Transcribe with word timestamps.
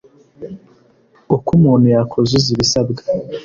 Uko 1.35 1.49
umuntu 1.57 1.85
yakuzuza 1.95 2.47
ibisabwa 2.53 3.01